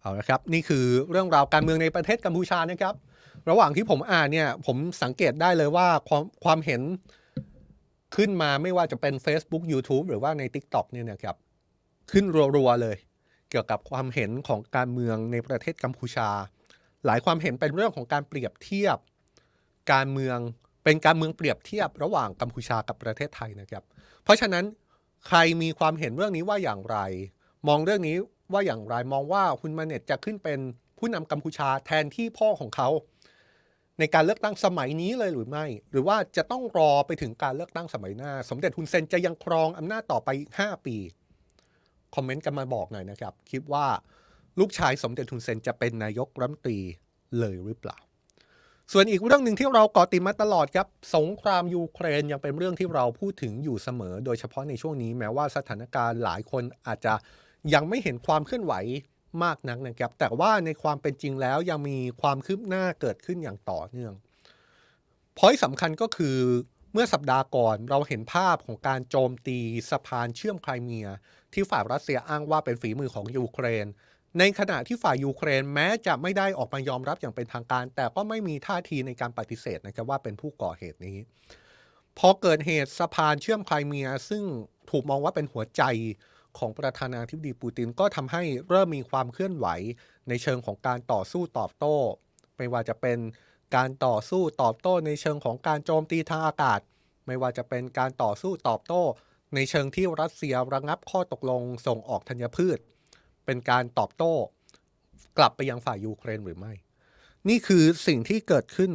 [0.00, 2.94] เอาละครับ นี่คือเรื่องราวการเมืองในประเทศกัมพูชานะครับ
[3.50, 6.82] ระหว่างที่ผมอ่านเนี่ย ผมสังเกตได้เลยว่าความความเห็น
[8.16, 11.36] ขึ้นมาไม่ว่าจะเป็น Facebook YouTube หรือว่าใน TikTok เนี่ยนะครับ
[12.10, 12.24] ขึ้น
[12.56, 12.96] รัวๆเลย
[13.50, 16.28] เกี่ยวกับความเห็นของการเมืองในประเทศกัมพูชา
[17.06, 18.98] หลายความเห็นเป็นเรื่องของการเปรียบเทียบ
[19.92, 20.38] การเมือง
[20.84, 23.84] เป็นการเมืองเปรียบเทียบระหว่างกัมพูชากับประเทศไทยนะครับ
[24.24, 24.64] เพราะฉะนั้น
[25.26, 26.98] ใครมีความเห็นเรื่องนี้ว่าอย่างไร
[27.68, 28.16] มองเรื่องนี้
[28.52, 30.58] ว่าอย่างไรมองว่าฮุนมาเน็ตจะขึ้นเป็น
[30.98, 32.88] ผู้นำกัมพูชาแทนที่พ่อของเขา
[34.00, 40.96] ในการเลือกตั้งสมัยนี้เลยหรือไม่ หรือว่าจะต้องรอไปถึงการเลือกตั้งสมัยหน้า สมเด็จฮุนเซนจะยังครองอำนาจต่อไปอีก5ปี
[42.14, 43.86] คอมเมนต์กันมาบอกหน่อยนะครับ คิดว่า
[44.60, 46.78] ลูกชายสมเด็จฮุนเซนจะเป็นนายกรัฐมนตรี
[47.38, 47.98] เลยหรือเปล่า
[48.92, 50.86] ส่วนอีกเรื่องหนึ่งที่เราเกาะติดมาตลอดครับ
[51.16, 57.14] สงครามยูเครนยังเป็นเรื่องที่เราพูดถึงอยู่เสมอ โดยเฉพาะในช่วงนี้แม้ว่าสถานการณ์หลายคนอาจจะ
[57.74, 58.74] ยังไม่เห็นความเคลื่อนไหว
[59.44, 64.12] มากนักนะครับ แต่ว่าในความเป็นจริงแล้วยังมีความคืบหน้าเกิดขึ้นอย่างต่อเนื่อง
[65.38, 66.38] พอยสำคัญก็คือ
[66.92, 69.58] เมื่อสัปดาห์ก่อนเราเห็นภาพของการโจมตี
[69.90, 71.08] สะพานเชื่อมไครเมีย
[71.52, 73.86] ที่ฝ่ายรัสเซียอ้างว่าเป็นฝีมือของยูเครน
[74.38, 81.18] ในขณะที่ฝ่ายยูเครนแม้จะไม่ได้ออกมายอมรับอย่างเป็นทางการ แต่ก็ไม่มีท่าทีในการปฏิเสธนะครับว่าเป็นผู้ก่อเหตุนี้
[82.18, 84.42] พอเกิดเหตุสะพานเชื่อมไครเมีย ซึ่ง
[84.90, 85.82] ถูกมองว่าเป็นหัวใจ
[86.58, 89.66] ของประธานาธิบดีปูตินก็ทำให้เริ่มมีความเคลื่อนไหว
[90.28, 91.96] ในเชิงของการต่อสู้ตอบโต้
[92.56, 93.18] ไม่ว่าจะเป็น
[93.76, 96.80] การต่อสู้ตอบโต้ในเชิงของการโจมตีทางอากาศ
[97.26, 99.02] ไม่ว่าจะเป็นการต่อสู้ตอบโต้
[99.54, 102.78] ในเชิงที่รัสเซียระงับข้อตกลงส่งออกธัญพืช
[103.44, 104.34] เป็นการตอบโต้
[105.38, 106.72] กลับไปยังฝ่ายยูเครนหรือไม่
[107.48, 108.92] นี่คือสิ่งที่เกิดขึ้น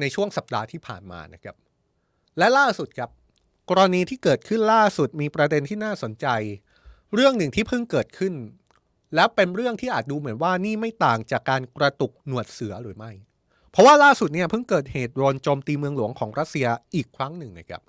[0.00, 1.56] ในช่วงสัปดาห์ที่ผ่านมานะครับ
[2.38, 3.10] และล่าสุดครับ
[3.70, 6.26] กรณีที่เกิดขึ้นล่าสุดมีประเด็นที่น่าสนใจ
[7.14, 8.34] เรื่องหนึ่งที่เพิ่งเกิดขึ้น
[9.14, 13.12] แล้วเป็นเรื่องที่อาจดูเหมือนว่านี่ไม่ต่างจากการกระตุกหนวดเสือหรือไม่
[13.70, 17.82] เพราะว่าล่าสุดเนี่ยเพิ่งเกิดเหตุโดนโจมตีเมืองหลวงของรัสเซียอีกครั้งหนึ่งนะครับ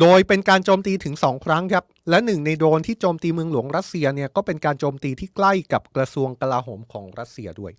[0.00, 7.72] โดยเป็นการโจมตีถึง 2 ครั้งครับ และหนึ่งในโดนที่โจมตีเมืองหลวงรัสเซียเนี่ยก็เป็นการโจมตีที่ใกล้กับกระทรวงกลาโหมของรัสเซียด้วย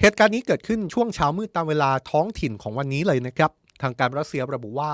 [0.00, 3.50] เหตุการณ์นี้เกิดขึ้นช่วงเช้ามืดตามเวลาท้องถิ่นของวันนี้เลยนะครับ
[3.82, 4.92] ทางการรัสเซียระบุว่า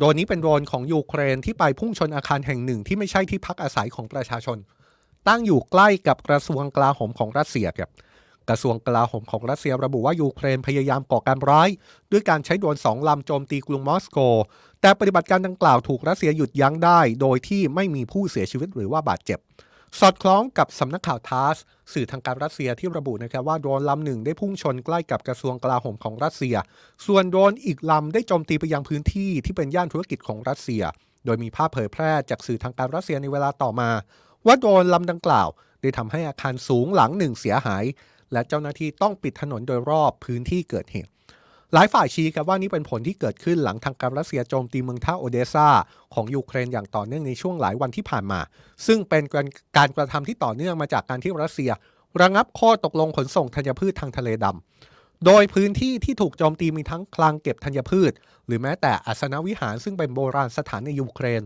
[0.00, 4.58] โดรนนี้เป็นโดรนของยูเครนที่ไปพุ่งชนอาคารแห่งหนึ่งที่ไม่ใช่ที่พักอาศัยของประชาชน
[5.28, 7.90] ตั้งอยู่ใกล้กับกระทรวงกลาโหมของรัสเซียครับ
[8.48, 11.68] กระทรวงกลาโหมของรัสเซียระบุว่ายูเครนพยายามก่อการร้าย
[12.12, 14.18] ด้วยการใช้โดรนสองลำโจมตีกรุงมอสโก
[14.80, 19.38] แต่ปฏิบัติการดังกล่าวถูกรัสเซียหยุดยั้งได้ โดยที่ไม่มีผู้เสียชีวิตหรือว่าบาดเจ็บ
[19.98, 21.56] สอดคล้องกับสำนักข่าวทาส
[21.92, 26.56] สื่อทางการรัสเซียที่ระบุนะครับว่าโดรนลำหนึ่งได้พุ่งชนใกล้กับกระทรวงกลาโหมของรัสเซีย
[27.06, 30.82] ส่วนโดรนอีกลำได้โจมตีไปยังพื้นที่ที่เป็นย่านธุรกิจของรัสเซีย
[31.24, 33.90] โดยมีภาพเผยแพร่จากสื่อทางการรัสเซียในเวลาต่อมา
[34.46, 35.48] ว่าโดรนลำดังกล่าว
[35.82, 37.84] ได้ทำให้อาคารสูงหลังหนึ่งเสียหาย
[38.32, 41.10] และเจ้าหน้าที่ต้องปิดถนนโดยรอบพื้นที่เกิดเหตุ
[41.74, 45.68] หลายฝ่ายชี้ครับว่านี่เป็นผลที่เกิดขึ้นหลังทางการรัสเซียโจมตีเมืองท่าโอเดซา
[46.14, 48.40] ของยูเครนอย่างต่อเนื่องในช่วงหลายวันที่ผ่านมา
[48.86, 49.22] ซึ่งเป็น
[49.76, 51.70] การกระทำที่ต่อเนื่องมาจากการที่รัสเซีย
[52.20, 58.12] ระงับข้อตกลงขนส่งธัญพืชทางทะเลดำโดยพื้นที่ที่ถูกโจมตีมีทั้งคลังเก็บธัญพืช
[58.46, 61.42] หรือแม้แต่อาสนวิหารซึ่งเป็นโบราณสถานในยูเครน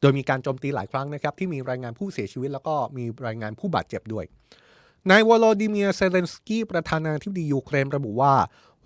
[0.00, 4.24] โดยมีการโจมตีหลายครั้งนะครับที่มีรายงานผู้เสียชีวิต แล้วก็มีรายงานผู้บาดเจ็บด้วย
[5.10, 8.34] นายวโลดิเมียร์เซเลนสกี้ประธานาธิบดียูเครนระบุว่า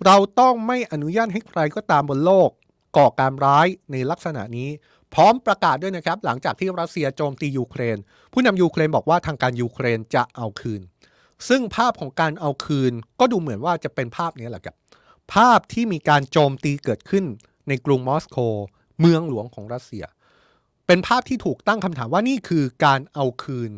[0.05, 2.49] เราต้องไม่อนุญาตให้ใครก็ตามบนโลก
[2.97, 4.69] ก่อการร้ายในลักษณะนี้
[5.13, 7.97] พร้อมประกาศด้วยนะครับ หลังจากที่รัสเซียโจมตียูเครน
[8.33, 10.81] ผู้นำยูเครนบอกว่าทางการยูเครนจะเอาคืน
[11.49, 14.75] ซึ่งภาพของการเอาคืนก็ดูเหมือนว่าจะเป็นภาพนี้แหละครับ
[15.33, 17.25] ภาพที่มีการโจมตีเกิดขึ้น
[17.67, 18.37] ในกรุงมอสโก
[18.99, 20.05] เมืองหลวงของรัสเซีย
[20.87, 23.71] เป็นภาพที่ถูกตั้งคำถามว่านี่คือการเอาคืน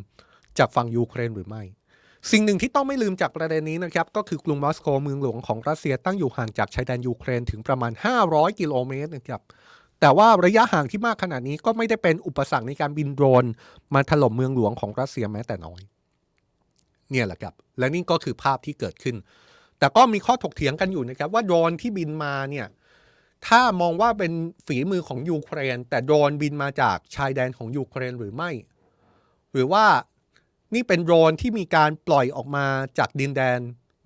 [0.57, 1.63] จากฝั่งยูเครนหรือไม่
[2.31, 7.91] สิ่งหนึ่งที่ต้องไม่ลืมจากประเด็นนี้นะครับก็คือกรุงมอสโกเมืองหลวงของรัสเซียตั้งอยู่ห่างจากชายแดนยูเครนถึงประมาณ
[8.25, 9.41] 500 กิโลเมตรนะครับ
[9.99, 13.45] แต่ว่าระยะห่างที่มากขนาดนี้ก็ไม่ได้เป็นอุปสรรคในการบินโดรน
[13.93, 15.81] มาถล่มเมืองหลวงของรัสเซียแม้แต่น้อย
[17.11, 19.15] เนี่ยแหละครับ และนี่ก็คือภาพที่เกิดขึ้น
[19.79, 22.67] แต่ก็มีข้อถกเถียงกันอยู่นะครับ ว่าโดรนที่บินมาเนี่ย
[23.47, 24.31] ถ้ามองว่าเป็น
[24.67, 28.51] ฝีมือของยูเครน แต่โดรนบินมาจากชายแดนของยูเครนหรือไม่
[29.51, 29.85] หรือว่า
[30.73, 32.65] นี่เป็นโดรนที่มีการปล่อยออกมา
[32.97, 33.59] จากดินแดน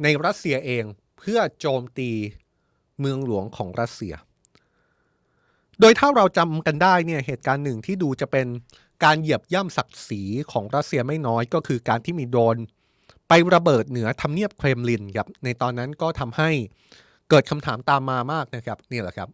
[0.03, 0.83] ในรัสเซียเอง
[1.19, 2.11] เพื่อโจมตี
[2.99, 4.13] เมืองหลวงของรัสเซีย
[5.79, 8.47] โดยถ้าเราจำกันได้เนี่ยเหตุการณ์หนึ่งที่ดูจะเป็น
[9.03, 12.57] การเหยียบย่ำศักดิ์ศรีของรัสเซียไม่น้อยก็คือการที่มีโดรน
[13.27, 16.49] ไประเบิดเหนือทำเนียบเครมลินครับในตอนนั้นก็ทำให้
[17.29, 19.29] เกิดคำถามตามมามากนะครับนี่แหละครับ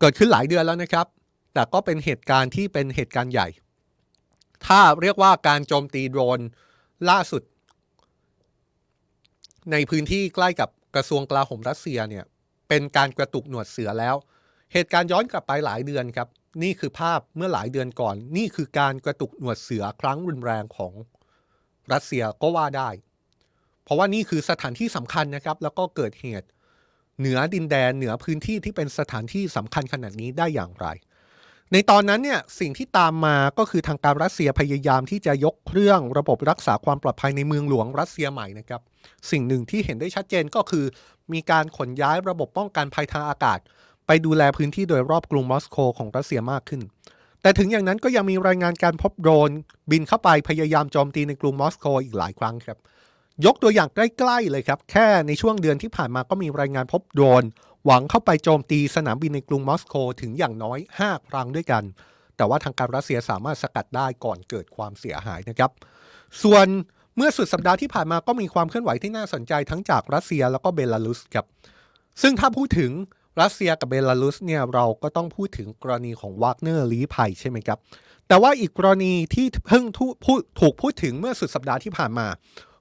[0.00, 1.06] เกิดขึ้นหลายเดือนแล้วนะครับ
[1.54, 3.48] แต่ก็เป็นเหตุการณ์ที่เป็นเหตุการณ์ใหญ่
[4.66, 6.40] ถ้าเรียกว่าการโจมตีโดรน
[7.10, 7.42] ล่าสุด
[9.72, 12.24] ในพื้นที่ใกล้กับกระทรวงกลาโหมรัสเซียเนี่ย
[12.68, 14.16] เป็นการกระตุกหนวดเสือแล้ว
[14.72, 16.28] เหตุการณ์ย้อนกลับไปหลายเดือนครับ
[16.62, 20.92] นี่คือภาพเมื่อหลายเดือนก่อน นี่คือการกระตุกหนวดเสือครั้งรุนแรงของ
[21.92, 22.88] รัสเซียก็ว่าได้
[23.84, 26.48] เพราะว่านี่คือสถานที่สำคัญนะครับ แล้วก็เกิดเหตุ
[27.18, 30.86] เหนือดินแดนเหนือพื้นที่ที่เป็นสถานที่สำคัญขนาดนี้ได้อย่างไร
[31.72, 38.80] ในตอนนั้นเนี่ยสิ่งที่ตามมาก็คือทางการรัสเซียพยายามที่จะยกเครื่องระบบรักษาความปลอดภัยในเมืองหลวงรัสเซียใหม่นะครับ
[39.30, 40.84] สิ่งหนึ่งที่เห็นได้ชัดเจนก็คือ
[41.32, 43.58] มีการขนย้ายระบบป้องกันภัยทางอากาศ
[44.06, 46.82] ไปดูแลพื้นที่โดยรอบกรุงมอสโกของรัสเซียมากขึ้น
[47.42, 49.50] แต่ถึงอย่างนั้นก็ยังมีรายงานการพบโดรน
[49.90, 52.78] บินเข้าไปพยายามโจมตีในกรุงมอสโกอีกหลายครั้งครับ
[53.44, 57.44] ยกตัวอย่างใกล้ๆเลยครับ แค่ในช่วงเดือนที่ผ่านมาก็มีรายงานพบโดรน
[57.86, 61.84] หวังเข้าไปโจมตีสนามบินในกรุงมอสโกถึงอย่างน้อย 5 ครั้งด้วยกัน
[62.36, 65.70] แต่ว่าทางการรัสเซียสามารถสกัดได้ก่อนเกิดความเสียหายนะครับ
[66.42, 66.66] ส่วน
[67.16, 71.46] เมื่อสุดสัปดาห์ที่ผ่านมาก็มีความเคลื่อนไหวที่น่าสนใจทั้งจากรัสเซียแล้วก็เบลารุสครับ
[72.22, 72.90] ซึ่งถ้าพูดถึง
[73.40, 77.78] รัสเซียกับเบลารุสเนี่ยเราก็ต้องพูดถึงกรณีของวากเนอร์ลี้ภัยใช่ไหมครับ
[78.28, 82.26] แต่ว่าอีกกรณีที่เพิ่งถูกพูดถึงเมื่อสุดสัปดาห์ที่ผ่านมา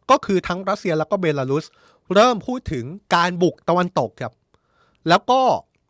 [0.09, 1.65] ก็คือทั้งรัสเซียแล้วก็เบลารุส
[2.13, 4.33] เริ่มพูดถึงการบุกตะวันตกครับ
[5.09, 5.41] แล้วก็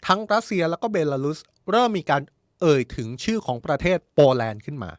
[0.07, 1.39] ทั้งรัสเซียแล้วก็เบลารุส
[1.71, 2.21] เริ่มมีการ
[2.61, 4.91] เอ่ยถึงชื่อของประเทศโปแลนด์ขึ้นมา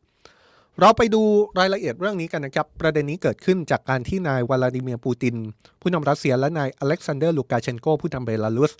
[0.80, 1.22] เราไปดู
[1.58, 5.36] รายละเอียดเรื่องนี้กันนะครับ ประเด็นนี้เกิดขึ้นจากการที่นายวลาดิเมียร์ปูติน
[5.80, 8.72] ผู้นำรัสเซียและนายอเล็กซานเดอร์ลูกาเชนโกผู้นำเบลารุส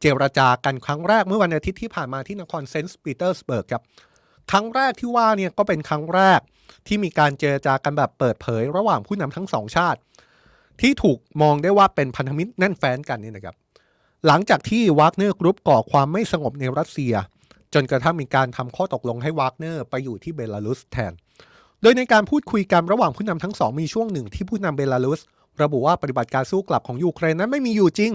[0.00, 3.82] เจรจากันครั้งแรกเมื่อวันอาทิตย์ที่ผ่านมาที่นครเซนต์ปีเตอร์สเบิร์กครับ
[4.50, 6.40] ครั้งแรกที่ว่าเนี่ยก็เป็นครั้งแรก
[6.86, 10.00] ที่มีการเจรจากันแบบเปิดเผย ระหว่างผู้นำทั้งสองชาติ
[10.80, 13.56] ที่ถูกมองได้ว่าเป็นพันธมิตรแน่นแฟ้นกันนี่นะครับ
[14.26, 17.14] หลังจากที่วากเนอร์กรุ๊ปก่อความไม่สงบในรัสเซีย
[17.74, 21.12] จนกระทั่งมีการทำข้อตกลงให้วากเนอร์ไปอยู่ที่เบลารุสแทน
[21.82, 25.20] โดยในการพูดคุยกันระหว่างผู้นำทั้งสองมีช่วงหนึ่งที่ผู้นำเบลารุส
[25.62, 28.12] ระบุว่าปฏิบัติการสู้กลับของยูเครนนั้นไม่มีอยู่จริง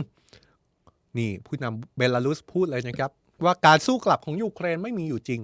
[1.18, 3.12] นี่ผู้นำเบลารุสพูดเลยนะครับ
[3.46, 5.42] ว่าการสู้กลับของยูเครนไม่มีอยู่จริง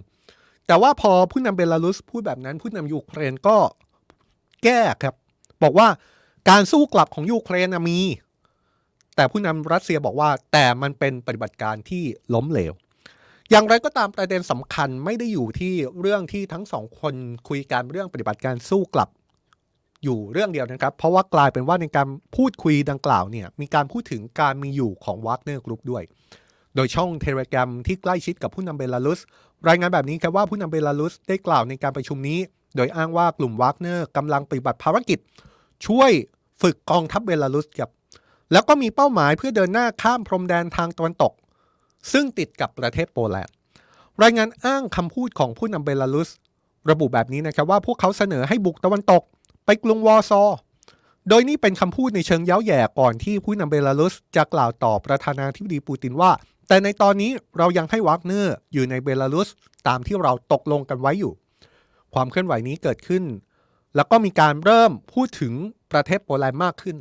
[0.67, 3.57] แต่ว่าพอผู้นำเบลารุสพูดแบบนั้นผู้นำยูเครนก็
[4.63, 5.15] แก้ครับ
[5.63, 5.87] บอกว่า
[6.49, 7.99] การสู้กลับของยูเครนมี
[9.15, 12.73] แต่ผู้นำรัสเซียบอกว่า แต่มันเป็นปฏิบัติการที่ล้มเหลว
[13.51, 17.13] อย่างไรก็ตามประเด็นสำคัญไม่ได้อยู่ที่เรื่องที่ทั้งสองคน
[17.49, 19.09] คุยกันเรื่องปฏิบัติการสู้กลับ
[20.03, 26.03] อยู่เรื่องเดียวนะครับ เพราะว่ากลายเป็นว่าในการพูดคุยดังกล่าวเนี่ยมีการพูดถึงการมีอยู่ของวากเนอร์กรุ๊ปด้วย
[26.75, 29.19] โดยช่องเทเลกรมที่ใกล้ชิดกับผู้นำเบลารุส
[29.67, 32.39] รายงานแบบนี้ครับว่าผู้นำเบลารุสได้กล่าวในการประชุมนี้
[32.75, 35.19] โดยอ้างว่ากลุ่มวากเนอร์กำลังปฏิบัติภารกิจ
[35.87, 36.11] ช่วย
[36.61, 37.91] ฝึกกองทัพเบลารุสครับ
[38.53, 41.33] แล้วก็มีเป้าหมายเพื่อเดินหน้าข้ามพรมแดนทางตะวันตก
[42.11, 43.53] ซึ่งติดกับประเทศโปแลนด์
[44.23, 46.29] รายงานอ้างคำพูดของผู้นำเบลารุส
[46.89, 49.23] ระบุแบบนี้นะครับว่าพวกเขาเสนอให้บุกตะวันตก
[49.65, 50.41] ไปกรุงวอร์ซอ
[51.29, 56.31] โดยนี่เป็นคำพูดในเชิงเย้าแหย่ก่อนที่ผู้นำเบลารุสจะกล่าวต่อประธานาธิบดีปูตินว่า
[56.67, 59.49] แต่ในตอนนี้เรายังให้วากเนอร์อยู่ในเบลารุส
[59.87, 61.33] ตามที่เราตกลงกันไว้อยู่
[62.13, 63.23] ความเคลื่อนไหวนี้เกิดขึ้น
[63.95, 65.53] แล้วก็มีการเริ่มพูดถึง
[65.91, 66.97] ประเทศโปแลนด์มากขึ้น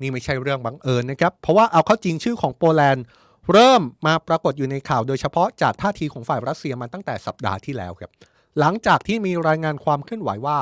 [0.00, 3.04] นี่ไม่ใช่เรื่องบังเอิญนะครับ เพราะว่าเอาเข้าจริงชื่อของโปแลนด์
[3.52, 8.10] เริ่มมาปรากฏอยู่ในข่าวโดยเฉพาะจากท่าทีของฝ่ายรัสเซียมาตั้งแต่สัปดาห์ที่แล้วครับ
[8.58, 10.58] หลังจากที่มีรายงานความเคลื่อนไหวว่า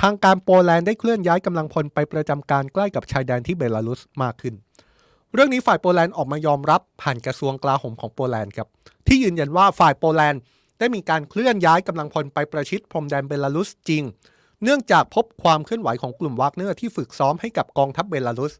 [0.00, 4.54] ทางการโปแลนด์ได้เคลื่อนย้ายกำลังพลไปประจำการใกล้กับชายแดนที่เบลารุสมากขึ้น
[5.34, 8.68] เรื่องนี้ฝ่ายโปแลนด์ออกมายอมรับผ่านกระทรวงกลาโหมของโปแลนด์ครับ
[9.06, 10.40] ที่ยืนยันว่าฝ่ายโปแลนด์
[10.78, 14.02] ได้มีการเคลื่อนย้ายกำลังพลไปประชิดพรมแดนเบลารุสจริง
[14.62, 18.54] เนื่องจากพบความเคลื่อนไหวของกลุ่มวากเนอร์ที่ฝึกซ้อมให้กับกองทัพเบลารุส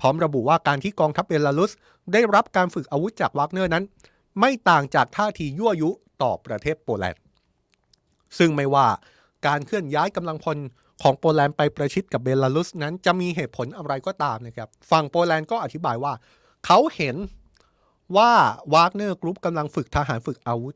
[0.00, 1.72] พร้อมระบุว่าการที่กองทัพเบลารุส
[2.12, 3.84] ได้รับการฝึกอาวุธจากวากเนอร์นั้น
[4.40, 5.90] ไม่ต่างจากท่าทียั่วยุ
[6.22, 7.22] ต่อประเทศโปแลนด์
[8.38, 8.86] ซึ่งไม่ว่า
[9.46, 10.58] การเคลื่อนย้ายกำลังพล
[11.02, 16.12] ของโปแลนด์ไปประชิดกับเบลารุสนั้นจะมีเหตุผลอะไรก็ตามนะครับ ฝั่งโปแลนด์ก็อธิบายว่า
[16.66, 17.16] เขาเห็น
[18.16, 18.32] ว่า
[18.74, 20.74] วากเนอร์กรุ๊ปกำลังฝึกทหารฝึกอาวุธ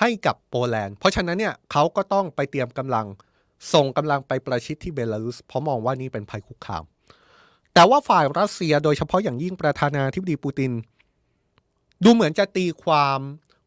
[0.00, 3.06] ให้กับโปแลนด์ เพราะฉะนั้นเนี่ยเขาก็ต้องไปเตรียมกำลัง
[3.72, 6.84] ส่งกำลังไปประชิดที่เบลารุส เพราะมองว่านี่เป็นภัยคุกคาม
[7.74, 10.72] แต่ว่าฝ่ายรัสเซียโดยเฉพาะอย่างยิ่งประธานาธิบดีปูติน
[12.04, 13.18] ดูเหมือนจะตีความ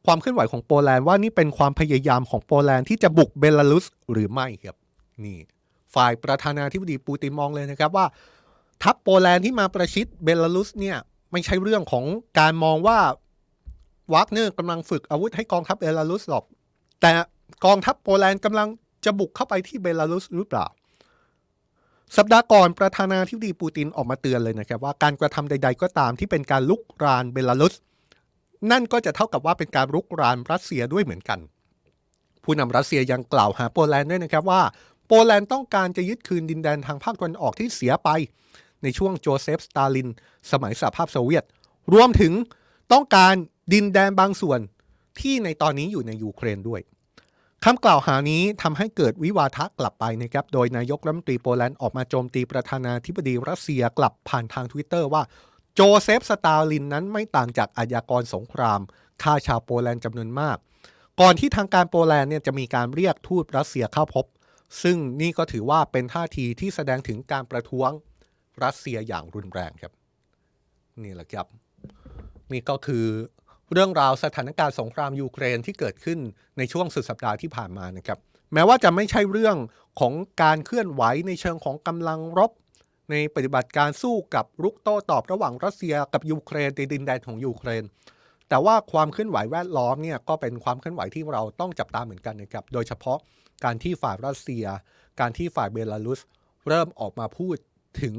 [0.06, 4.76] ความเคลื่อนไหวของโปแลนด์ว่านี่เป็นความพยายามของโปแลนด์ที่จะบุกเบลารุสหรือไม่ครับ
[5.24, 5.38] นี่
[5.96, 8.06] ฝ่ายประธานาธิบดีปูตินมองเลยนะครับว่า
[8.84, 10.98] ทัพโปแลนด์ที่มาประชิดเบลารุสเนี่ย
[11.32, 12.06] ไม่ใช่เรื่องของ
[12.40, 13.00] การมองว่า
[14.14, 16.44] วากเนอร์กำลังฝึกอาวุธให้กองทัพเบลารุสหรอก
[17.02, 17.12] แต่
[17.66, 18.68] กองทัพโปแลนด์กำลัง
[19.06, 20.66] จะบุกเข้าไปที่เบลารุสหรือเปล่า
[22.18, 27.76] สัปดาห์ก่อนประธานาธิบดีปูตินออกมาเตือนเลยนะครับว่าการกระทำใด ๆ ก็ตามที่เป็นการลุกรานเบลารุส
[28.72, 31.40] นั่นก็จะเท่ากับว่าเป็นการรุกรานรัสเซียด้วยเหมือนกัน
[32.44, 34.62] ผู้นำรัสเซียยังกล่าวหาโปแลนด์ด้วยนะครับว่า
[35.08, 38.10] โปแลนด์ต้องการจะยึดคืนดินแดนทางภาคตะวันออกที่เสียไป
[38.84, 40.10] ในช่วงโจเซฟสตาลิน
[40.52, 41.44] สมัยสหภาพโซเวียต
[41.94, 42.34] รวมถึง
[42.94, 43.34] ต้องการ
[43.74, 44.60] ดินแดนบางส่วน
[45.20, 46.82] ที่ในตอนนี้อยู่ในยูเครนด้วย
[47.70, 55.24] คำกล่าวหานี้ทำให้เกิดวิวาทะกลับไปนะครับ โดยนายกรัฐมนตรีโปแลนด์ออกมาโจมตีประธานาธิบดีรัสเซียกลับผ่านทางทวิตเตอร์ว่า
[55.74, 58.80] โจเซฟสตาลินนั้นไม่ต่างจากอาญากรสงคราม
[59.24, 60.58] ฆ่าชาวโปแลนด์จำนวนมาก
[61.22, 64.26] ก่อนที่ทางการโปแลนด์เนี่ยจะมีการเรียกทูตรัสเซียเข้าพบ
[64.84, 67.90] ซึ่งนี่ก็ถือว่าเป็นท่าทีที่แสดงถึงการประท้วง
[68.64, 69.94] รัสเซียอย่างรุนแรงครับ
[71.04, 71.48] นี่แหละครับ
[72.52, 73.06] นี่ก็คือ
[73.74, 76.20] เรื่องราวสถานการณ์สงครามยูเครนที่เกิดขึ้น
[76.58, 78.20] ในช่วงสุดสัปดาห์ที่ผ่านมานะครับ
[78.54, 79.58] แม้ว่าจะไม่ใช่เรื่อง
[80.00, 82.52] ของการเคลื่อนไหวในเชิงของกำลังรบ
[83.12, 87.84] ในปฏิบัติการสู้กับรุกโต้ตอบระหว่างรัสเซียกับยูเครนในดินแดนของยูเครน
[88.50, 93.18] แต่ว่าความเคลื่อนไหวแวดล้อมเนี่ยก็เป็นความเคลื่อนไหวที่เราต้องจับตาเหมือนกันนะครับโดยเฉพาะ
[93.64, 94.66] การที่ฝ่ายรัสเซีย
[95.20, 96.20] การที่ฝ่ายเบลารุส
[96.68, 97.56] เริ่มออกมาพูด
[98.02, 98.16] ถึง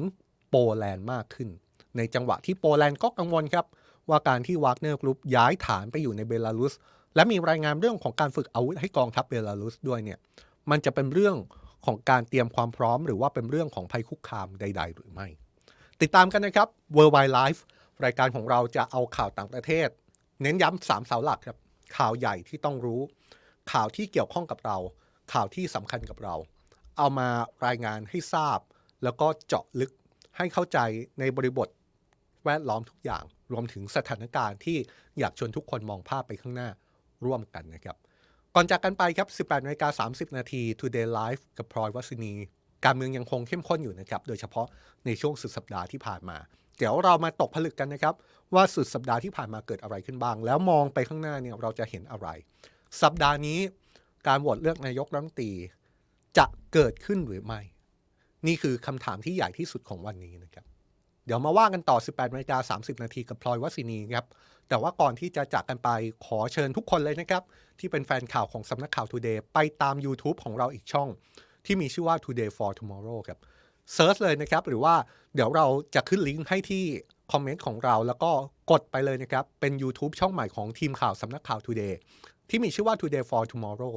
[0.51, 1.49] โปแลนด์มากขึ้น
[1.97, 3.67] ในจังหวะที่โปแลนด์ก็กังวลครับ
[4.11, 6.75] ว่าการที่ Wagner Group ย้ายฐานไปอยู่ในเบลารุส
[7.15, 10.19] และมีรายงานเรื่องของการฝึกอาวุธให้กองทัพเบลารุสด้วยเนี่ย
[10.71, 11.37] มันจะเป็นเรื่อง
[11.87, 15.27] ของการเตรียมความพร้อม หรือว่าเป็นเรื่องของภัยคุกคามใด ๆ หรือไม่
[16.01, 17.61] ติดตามกันนะครับ Worldwide Life
[18.05, 19.89] รายการของเราจะเอาข่าวต่างประเทศ
[20.43, 21.59] เน้นย้ำสามเสาหลักครับ
[21.97, 23.01] ข่าวใหญ่ที่ต้องรู้
[23.73, 24.77] ข่าวที่เกี่ยวข้องกับเรา
[25.33, 26.35] ข่าวที่สำคัญกับเรา
[26.99, 27.29] เอามา
[27.67, 28.59] รายงานให้ทราบ
[29.05, 29.91] แล้วก็เจาะลึก
[30.37, 30.79] ให้เข้าใจ
[31.19, 31.69] ในบริบท
[32.45, 34.79] แวดล้อมทุกอย่าง รวมถึงสถานการณ์ที่
[35.19, 36.69] อยากชวนทุกคนมองภาพไปข้างหน้า
[37.27, 37.97] ร่วมกันนะครับ
[38.55, 42.33] ก่อนจากกันไปครับ 18นาฬิกา30 นาที Today Live กับพลอยวัสนี
[42.85, 44.67] การเมืองยังคงเข้มข้นอยู่นะครับ โดยเฉพาะ
[45.07, 46.37] ในช่วงสุดสัปดาห์ที่ผ่านมา
[46.79, 48.15] เดี๋ยวเรามาตกผลึกกันนะครับ
[48.55, 52.29] ว่าสุดสัปดาห์ที่ผ่านมาเกิดอะไรขึ้นบ้าง แล้วมองไปข้างหน้าเนี่ยเราจะเห็นอะไร
[53.03, 53.59] สัปดาห์นี้
[54.27, 55.53] การโหวตเลือกนายกรัฐมนตรี
[56.39, 57.61] จะเกิดขึ้นหรือไม่
[58.47, 60.65] นี่คือคำถามที่ใหญ่ที่สุดของวันนี้นะครับ
[61.29, 64.27] เดี๋ยวมาว่ากันต่อ 18นาฬิกา30 นาทีกับพลอยวัสินีครับ
[64.69, 65.89] แต่ว่าก่อนที่จะจากกันไป
[66.27, 67.43] ขอเชิญทุกคนเลยนะครับ
[67.79, 71.09] ที่เป็นแฟนข่าวของสำนักข่าว Today ไปตาม YouTube ของเราอีกช่อง
[71.67, 73.39] ที่มีชื่อว่า Today for Tomorrow ครับ
[73.95, 74.95] search เลยนะครับ หรือว่า
[75.35, 76.85] เดี๋ยวเราจะขึ้นลิงก์ให้ที่
[77.33, 78.31] คอมเมนต์ของเราแล้วก็
[78.71, 81.95] กดไปเลยนะครับ เป็น YouTube ช่องใหม่ของทีมข่าวสำนักข่าว Today
[82.49, 83.95] ที่มีชื่อว่า Today for Tomorrow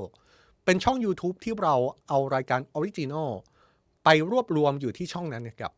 [0.66, 1.76] เป็นช่อง YouTube ที่เรา
[2.10, 3.30] เอารายการ original
[4.04, 5.74] ไปรวบรวมอยู่ที่ช่องนั้นนะครับ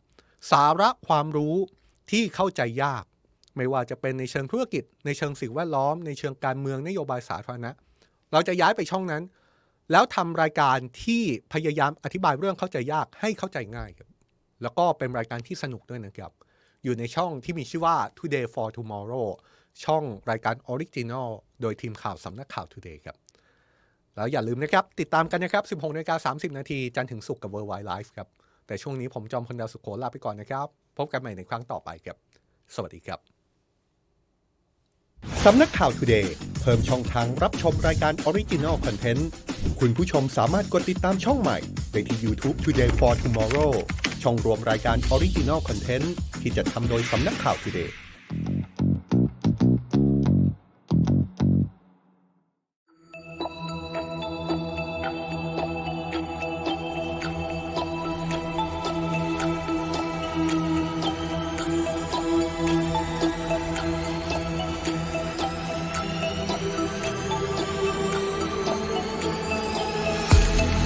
[0.51, 1.55] สาระความรู้
[2.11, 3.03] ที่เข้าใจยาก
[3.57, 7.71] ไม่ว่าจะเป็นในเชิงธุรกิจ ในเชิงสิ่งแวดล้อม ในเชิงการเมืองนโยบายสาธารณะ
[8.31, 9.23] เราจะย้ายไปช่องนั้น
[9.91, 14.09] แล้วทำรายการที่พยายามอธิบายเรื่องเข้าใจยากให้เข้าใจง่ายครับ
[14.61, 16.31] แล้วก็เป็นรายการที่สนุกด้วยนะครับ
[16.83, 19.27] อยู่ในช่องที่มีชื่อว่า Today for Tomorrow
[19.83, 21.29] ช่องรายการ original
[21.61, 23.17] โดยทีมข่าวสำนักข่าว Today ครับ
[24.15, 28.27] แล้วอย่าลืมนะครับ ติดตามกันนะครับ 16นาฬิกา30 นาทีจันทร์ถึงศุกร์กับ World Why Live ครับ
[28.67, 32.17] แต่ช่วงนี้ผมจอมพลดาวสุโขลาไปก่อนนะครับ พบกันใหม่ในครั้งต่อไปครับ
[32.75, 33.19] สวัสดีครับ
[35.45, 39.21] สำนักข่าวทูเดย์เพิ่มช่องทางรับชมรายการ Original Content
[39.79, 41.57] คุณผู้ชมสามารถกดติดตามช่องใหม่
[41.91, 43.71] ได้ที่ YouTube Today for Tomorrow
[44.23, 46.07] ช่องรวมรายการ Original Content
[46.41, 47.89] ที่จัดทำโดยสำนักข่าว Today